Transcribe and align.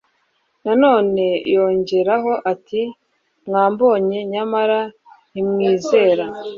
Na 0.63 0.73
none 0.83 1.23
yongeraho 1.53 2.31
ati: 2.51 2.81
"mwambonye, 3.45 4.17
nyamara 4.31 4.79
ntimwizera." 5.31 6.25